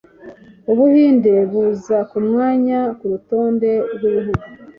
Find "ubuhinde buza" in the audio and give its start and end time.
0.71-1.97